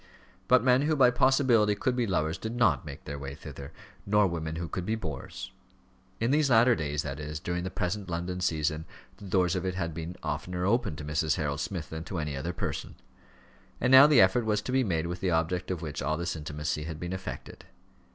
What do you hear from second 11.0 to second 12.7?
Mrs. Harold Smith than to any other